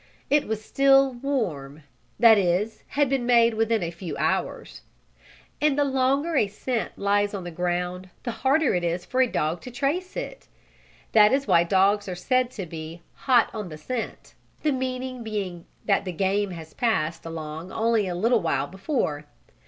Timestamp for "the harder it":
8.23-8.83